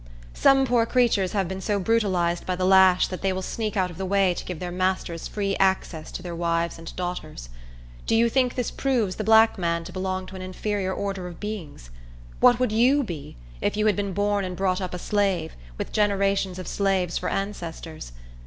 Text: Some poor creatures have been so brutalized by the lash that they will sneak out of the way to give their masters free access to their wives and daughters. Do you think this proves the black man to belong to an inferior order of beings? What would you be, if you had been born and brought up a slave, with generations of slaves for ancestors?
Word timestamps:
Some 0.33 0.65
poor 0.65 0.87
creatures 0.87 1.33
have 1.33 1.47
been 1.47 1.61
so 1.61 1.79
brutalized 1.79 2.43
by 2.47 2.55
the 2.55 2.65
lash 2.65 3.05
that 3.07 3.21
they 3.21 3.31
will 3.31 3.43
sneak 3.43 3.77
out 3.77 3.91
of 3.91 3.99
the 3.99 4.05
way 4.07 4.33
to 4.33 4.43
give 4.45 4.57
their 4.57 4.71
masters 4.71 5.27
free 5.27 5.55
access 5.57 6.11
to 6.13 6.23
their 6.23 6.33
wives 6.35 6.79
and 6.79 6.95
daughters. 6.95 7.49
Do 8.07 8.15
you 8.15 8.27
think 8.27 8.55
this 8.55 8.71
proves 8.71 9.17
the 9.17 9.23
black 9.23 9.59
man 9.59 9.83
to 9.83 9.93
belong 9.93 10.25
to 10.25 10.35
an 10.35 10.41
inferior 10.41 10.91
order 10.91 11.27
of 11.27 11.39
beings? 11.39 11.91
What 12.39 12.59
would 12.59 12.71
you 12.71 13.03
be, 13.03 13.37
if 13.61 13.77
you 13.77 13.85
had 13.85 13.95
been 13.95 14.13
born 14.13 14.43
and 14.43 14.57
brought 14.57 14.81
up 14.81 14.95
a 14.95 14.97
slave, 14.97 15.53
with 15.77 15.91
generations 15.93 16.57
of 16.57 16.67
slaves 16.67 17.19
for 17.19 17.29
ancestors? 17.29 18.11